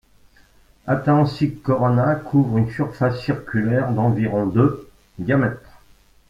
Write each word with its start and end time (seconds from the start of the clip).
Atahensik 0.87 1.61
Corona 1.61 2.15
couvre 2.15 2.57
une 2.57 2.71
surface 2.71 3.19
circulaire 3.21 3.91
d'environ 3.91 4.47
de 4.47 4.89
diamètre. 5.19 5.77